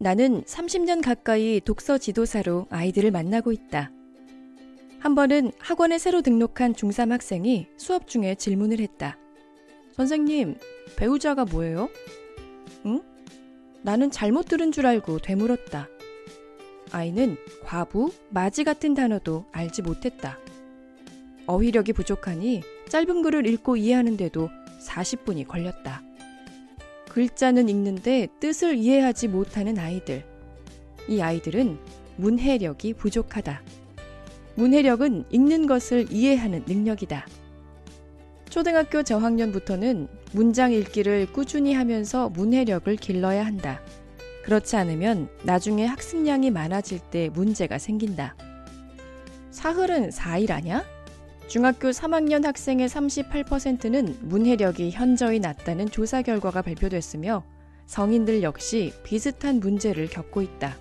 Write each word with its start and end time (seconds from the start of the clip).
나는 0.00 0.44
30년 0.44 1.02
가까이 1.02 1.60
독서 1.60 1.98
지도사로 1.98 2.68
아이들을 2.70 3.10
만나고 3.10 3.50
있다. 3.50 3.90
한 5.00 5.16
번은 5.16 5.50
학원에 5.58 5.98
새로 5.98 6.22
등록한 6.22 6.74
중3 6.74 7.10
학생이 7.10 7.66
수업 7.76 8.06
중에 8.06 8.36
질문을 8.36 8.78
했다. 8.78 9.18
선생님, 9.94 10.56
배우자가 10.94 11.46
뭐예요? 11.46 11.88
응? 12.86 13.02
나는 13.82 14.12
잘못 14.12 14.46
들은 14.46 14.70
줄 14.70 14.86
알고 14.86 15.18
되물었다. 15.18 15.88
아이는 16.92 17.36
과부, 17.64 18.12
맞이 18.30 18.62
같은 18.62 18.94
단어도 18.94 19.46
알지 19.50 19.82
못했다. 19.82 20.38
어휘력이 21.46 21.92
부족하니 21.92 22.62
짧은 22.88 23.22
글을 23.22 23.46
읽고 23.46 23.76
이해하는데도 23.76 24.48
40분이 24.80 25.48
걸렸다. 25.48 26.07
글자는 27.18 27.68
읽는데 27.68 28.28
뜻을 28.38 28.76
이해하지 28.76 29.26
못하는 29.26 29.76
아이들. 29.76 30.24
이 31.08 31.20
아이들은 31.20 31.76
문해력이 32.14 32.94
부족하다. 32.94 33.60
문해력은 34.54 35.24
읽는 35.28 35.66
것을 35.66 36.12
이해하는 36.12 36.62
능력이다. 36.68 37.26
초등학교 38.50 39.02
저학년부터는 39.02 40.06
문장 40.30 40.72
읽기를 40.72 41.32
꾸준히 41.32 41.74
하면서 41.74 42.28
문해력을 42.28 42.94
길러야 42.94 43.44
한다. 43.44 43.80
그렇지 44.44 44.76
않으면 44.76 45.28
나중에 45.42 45.86
학습량이 45.86 46.52
많아질 46.52 47.00
때 47.10 47.30
문제가 47.30 47.78
생긴다. 47.78 48.36
사흘은 49.50 50.10
4일 50.10 50.52
아냐? 50.52 50.84
중학교 51.48 51.88
3학년 51.88 52.44
학생의 52.44 52.90
38%는 52.90 54.18
문해력이 54.20 54.90
현저히 54.90 55.40
낮다는 55.40 55.88
조사 55.88 56.20
결과가 56.20 56.60
발표됐으며 56.60 57.42
성인들 57.86 58.42
역시 58.42 58.92
비슷한 59.02 59.58
문제를 59.58 60.08
겪고 60.08 60.42
있다. 60.42 60.76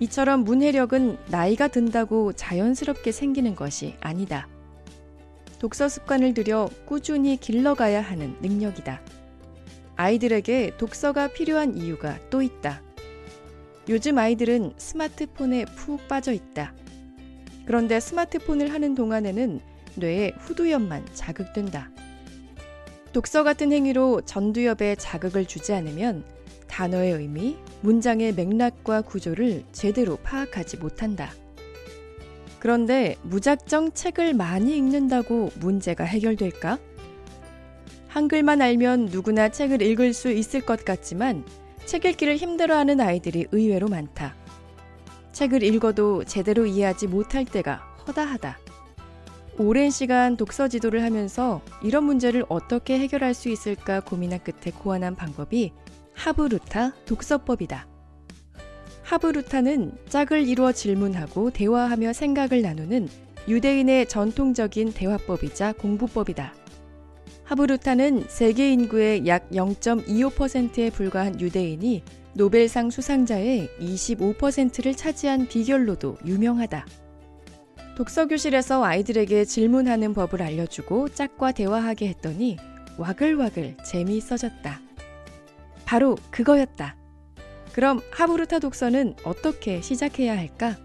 이처럼 0.00 0.44
문해력은 0.44 1.18
나이가 1.28 1.68
든다고 1.68 2.32
자연스럽게 2.32 3.12
생기는 3.12 3.54
것이 3.54 3.94
아니다. 4.00 4.48
독서 5.58 5.90
습관을 5.90 6.32
들여 6.32 6.70
꾸준히 6.86 7.36
길러가야 7.36 8.00
하는 8.00 8.36
능력이다. 8.40 9.02
아이들에게 9.96 10.78
독서가 10.78 11.28
필요한 11.28 11.76
이유가 11.76 12.18
또 12.30 12.40
있다. 12.40 12.80
요즘 13.90 14.16
아이들은 14.16 14.72
스마트폰에 14.78 15.66
푹 15.76 16.08
빠져 16.08 16.32
있다. 16.32 16.72
그런데 17.68 18.00
스마트폰을 18.00 18.72
하는 18.72 18.94
동안에는 18.94 19.60
뇌의 19.96 20.32
후두엽만 20.38 21.04
자극된다. 21.12 21.90
독서 23.12 23.44
같은 23.44 23.72
행위로 23.72 24.22
전두엽에 24.22 24.94
자극을 24.94 25.44
주지 25.44 25.74
않으면 25.74 26.24
단어의 26.66 27.12
의미, 27.12 27.58
문장의 27.82 28.32
맥락과 28.32 29.02
구조를 29.02 29.64
제대로 29.72 30.16
파악하지 30.16 30.78
못한다. 30.78 31.30
그런데 32.58 33.16
무작정 33.22 33.92
책을 33.92 34.32
많이 34.32 34.74
읽는다고 34.74 35.50
문제가 35.60 36.04
해결될까? 36.04 36.78
한글만 38.08 38.62
알면 38.62 39.10
누구나 39.12 39.50
책을 39.50 39.82
읽을 39.82 40.14
수 40.14 40.30
있을 40.30 40.62
것 40.62 40.86
같지만 40.86 41.44
책 41.84 42.06
읽기를 42.06 42.36
힘들어하는 42.36 42.98
아이들이 43.02 43.46
의외로 43.52 43.88
많다. 43.88 44.47
책을 45.38 45.62
읽어도 45.62 46.24
제대로 46.24 46.66
이해하지 46.66 47.06
못할 47.06 47.44
때가 47.44 47.76
허다하다. 48.08 48.58
오랜 49.56 49.88
시간 49.88 50.36
독서 50.36 50.66
지도를 50.66 51.04
하면서 51.04 51.62
이런 51.80 52.02
문제를 52.02 52.44
어떻게 52.48 52.98
해결할 52.98 53.34
수 53.34 53.48
있을까 53.48 54.00
고민한 54.00 54.40
끝에 54.42 54.72
고안한 54.76 55.14
방법이 55.14 55.72
하브루타 56.14 56.94
독서법이다. 57.06 57.86
하브루타는 59.04 59.92
짝을 60.08 60.48
이루어 60.48 60.72
질문하고 60.72 61.50
대화하며 61.50 62.14
생각을 62.14 62.60
나누는 62.62 63.08
유대인의 63.46 64.08
전통적인 64.08 64.92
대화법이자 64.92 65.74
공부법이다. 65.74 66.52
하브루타는 67.48 68.26
세계 68.28 68.70
인구의 68.74 69.26
약 69.26 69.48
0.25%에 69.48 70.90
불과한 70.90 71.40
유대인이 71.40 72.02
노벨상 72.34 72.90
수상자의 72.90 73.70
25%를 73.80 74.94
차지한 74.94 75.48
비결로도 75.48 76.18
유명하다. 76.26 76.84
독서교실에서 77.96 78.84
아이들에게 78.84 79.46
질문하는 79.46 80.12
법을 80.12 80.42
알려주고 80.42 81.08
짝과 81.08 81.52
대화하게 81.52 82.08
했더니 82.08 82.58
와글와글 82.98 83.78
재미있어졌다. 83.82 84.80
바로 85.86 86.18
그거였다. 86.30 86.96
그럼 87.72 88.02
하브루타 88.10 88.58
독서는 88.58 89.14
어떻게 89.24 89.80
시작해야 89.80 90.36
할까? 90.36 90.76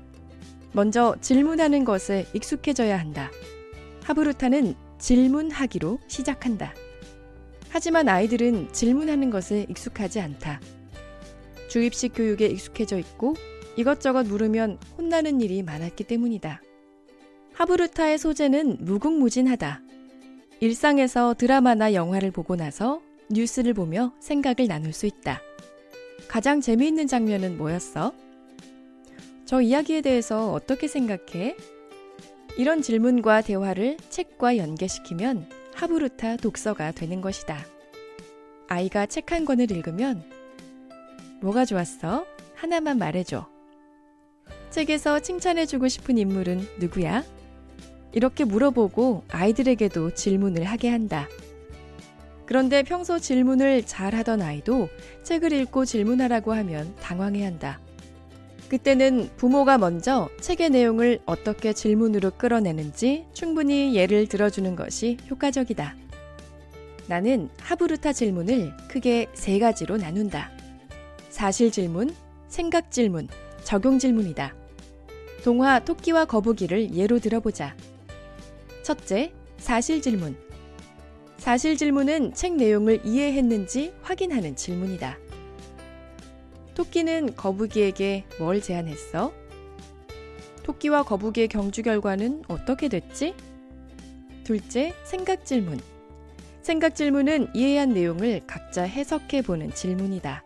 먼저 0.72 1.18
질문하는 1.19 1.84
것에 1.84 2.25
익숙해져야 2.34 2.97
한다. 2.97 3.30
하브루타는 4.03 4.93
질문하기로 5.03 6.00
시작한다. 6.08 6.74
하지만 7.68 8.08
아이들은 8.08 8.72
질문하는 8.72 9.31
것에 9.31 9.66
익숙하지 9.69 10.22
않다. 10.22 10.62
주입식 11.68 12.14
교육에 12.16 12.46
익숙해져 12.46 12.97
있고 13.00 13.34
이것저것 13.75 14.25
물으면 14.25 14.78
혼나는 14.97 15.42
일이 15.42 15.62
많았기 15.62 16.06
때문이다. 16.06 16.62
하브루타의 17.53 18.18
소재는 18.18 18.78
무궁무진하다. 18.80 19.81
일상에서 20.62 21.34
드라마나 21.38 21.94
영화를 21.94 22.31
보고 22.31 22.56
나서 22.56 23.02
뉴스를 23.30 23.74
보며 23.74 24.13
생각을 24.22 24.69
나눌 24.69 24.94
수 24.94 25.06
있다. 25.06 25.42
가장 26.30 26.62
재미있는 26.62 27.08
장면은 27.08 27.58
뭐였어? 27.58 28.13
저 29.44 29.59
이야기에 29.59 30.00
대해서 30.00 30.53
어떻게 30.53 30.88
생각해? 30.88 31.58
이런 32.56 32.84
질문과 32.84 33.41
대화를 33.41 33.97
책과 34.09 34.58
연계시키면 34.58 35.50
하브루타 35.74 36.38
독서가 36.38 36.91
되는 36.91 37.19
것이다. 37.19 37.58
아이가 38.68 39.08
책 39.08 39.31
한 39.31 39.46
권을 39.46 39.72
읽으면 39.72 40.24
뭐가 41.42 41.66
좋았어? 41.66 42.25
하나만 42.56 43.00
말해줘. 43.00 43.47
책에서 44.69 45.19
칭찬해주고 45.19 45.88
싶은 45.88 46.18
인물은 46.18 46.62
누구야? 46.80 47.24
이렇게 48.12 48.46
물어보고 48.46 49.24
아이들에게도 49.30 50.13
질문을 50.13 50.63
하게 50.66 50.90
한다. 50.90 51.28
그런데 52.46 52.84
평소 52.84 53.18
질문을 53.18 53.84
잘 53.86 54.13
하던 54.13 54.42
아이도 54.44 54.90
책을 55.24 55.53
읽고 55.53 55.86
질문하라고 55.86 56.53
하면 56.53 56.96
당황해 56.97 57.44
한다. 57.44 57.80
그때는 58.73 59.29
부모가 59.38 59.78
먼저 59.78 60.29
책의 60.41 60.72
내용을 60.72 61.19
어떻게 61.28 61.73
질문으로 61.73 62.31
끌어내는지 62.31 63.23
충분히 63.31 63.94
예를 63.94 64.25
들어주는 64.25 64.75
것이 64.75 65.17
효과적이다. 65.29 65.95
나는 67.06 67.50
하브루타 67.59 68.13
질문을 68.13 68.73
크게 68.89 69.28
세 69.35 69.59
가지로 69.59 69.97
나눈다. 69.97 70.50
사실 71.29 71.69
질문, 71.69 72.16
생각 72.47 72.89
질문, 72.89 73.28
적용 73.63 74.00
질문이다. 74.00 74.56
동화 75.44 75.78
토끼와 75.78 76.25
거북이를 76.25 76.95
예로 76.95 77.19
들어보자. 77.19 77.75
첫째, 78.81 79.31
사실 79.59 80.01
질문. 80.01 80.35
사실 81.38 81.78
질문은 81.78 82.33
책 82.33 82.56
내용을 82.56 83.01
이해했는지 83.06 83.94
확인하는 84.01 84.56
질문이다. 84.56 85.19
토끼는 86.75 87.35
거북이에게 87.35 88.25
뭘 88.39 88.61
제안했어? 88.61 89.31
토끼와 90.63 91.03
거북이의 91.03 91.47
경주 91.47 91.84
결과는 91.84 92.44
어떻게 92.47 92.88
됐지? 92.88 93.35
둘째, 94.44 94.94
생각 95.03 95.45
질문. 95.45 95.79
생각 96.62 96.95
질문은 96.95 97.50
이해한 97.53 97.89
내용을 97.89 98.41
각자 98.47 98.83
해석해 98.83 99.41
보는 99.41 99.72
질문이다. 99.73 100.44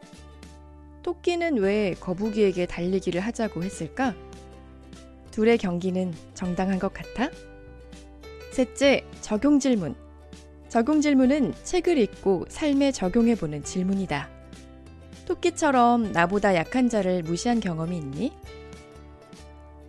토끼는 1.04 1.60
왜 1.60 1.94
거북이에게 2.00 2.66
달리기를 2.66 3.22
하자고 3.22 3.64
했을까? 3.64 4.14
둘의 5.32 5.58
경기는 5.60 6.14
정당한 6.34 6.80
것 6.80 6.92
같아? 6.94 7.30
셋째, 8.52 9.06
적용 9.22 9.60
질문. 9.60 9.96
적용 10.68 11.00
질문은 11.00 11.54
책을 11.64 11.98
읽고 11.98 12.46
삶에 12.50 12.92
적용해 12.92 13.36
보는 13.36 13.64
질문이다. 13.64 14.37
토끼처럼 15.28 16.14
나보다 16.14 16.56
약한 16.56 16.88
자를 16.88 17.22
무시한 17.22 17.60
경험이 17.60 17.98
있니? 17.98 18.32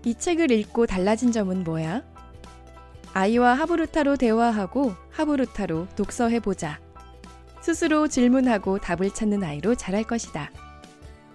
이 0.04 0.14
책을 0.14 0.50
읽고 0.50 0.86
달라진 0.86 1.30
점은 1.30 1.62
뭐야? 1.62 2.02
아이와 3.14 3.54
하브루타로 3.54 4.16
대화하고 4.16 4.94
하브루타로 5.10 5.88
독서해보자. 5.94 6.80
스스로 7.60 8.08
질문하고 8.08 8.78
답을 8.78 9.10
찾는 9.14 9.44
아이로 9.44 9.76
자랄 9.76 10.04
것이다. 10.04 10.50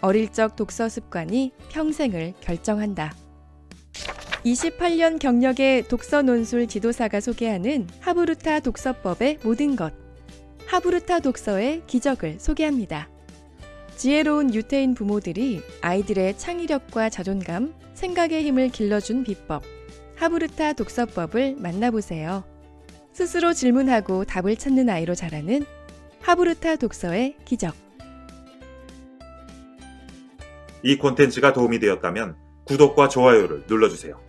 어릴 0.02 0.32
적 0.34 0.58
독서 0.58 0.90
습관이 0.90 1.54
평생을 1.70 2.34
결정한다. 2.42 3.14
28년 4.46 5.18
경력의 5.18 5.88
독서 5.88 6.22
논술 6.22 6.68
지도사가 6.68 7.22
소개하는 7.22 7.88
하브루타 8.02 8.60
독서법의 8.60 9.40
모든 9.44 9.78
것. 9.78 9.94
하브루타 10.68 11.22
독서의 11.22 11.84
기적을 11.88 12.40
소개합니다. 12.40 13.13
지혜로운 13.96 14.54
유태인 14.54 14.96
부모들이 14.96 15.62
아이들의 15.82 16.38
창의력과 16.38 17.10
자존감, 17.10 17.74
생각의 17.94 18.44
힘을 18.44 18.70
길러준 18.70 19.24
비법, 19.24 19.64
하브르타 20.16 20.74
독서법을 20.74 21.56
만나보세요. 21.58 22.44
스스로 23.14 23.54
질문하고 23.54 24.26
답을 24.26 24.56
찾는 24.56 24.90
아이로 24.90 25.16
자라는 25.16 25.66
하브르타 26.22 26.78
독서의 26.78 27.38
기적. 27.46 27.76
이 30.82 30.98
콘텐츠가 30.98 31.54
도움이 31.54 31.80
되었다면 31.80 32.36
구독과 32.66 33.10
좋아요를 33.10 33.66
눌러주세요. 33.68 34.20